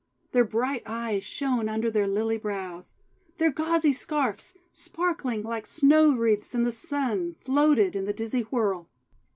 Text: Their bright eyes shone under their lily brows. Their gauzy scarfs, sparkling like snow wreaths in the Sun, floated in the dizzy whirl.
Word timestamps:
Their 0.31 0.45
bright 0.45 0.81
eyes 0.87 1.23
shone 1.23 1.69
under 1.69 1.91
their 1.91 2.07
lily 2.07 2.39
brows. 2.39 2.95
Their 3.37 3.51
gauzy 3.51 3.93
scarfs, 3.93 4.55
sparkling 4.73 5.43
like 5.43 5.67
snow 5.67 6.09
wreaths 6.15 6.55
in 6.55 6.63
the 6.63 6.71
Sun, 6.71 7.35
floated 7.39 7.95
in 7.95 8.05
the 8.05 8.11
dizzy 8.13 8.41
whirl. 8.41 8.89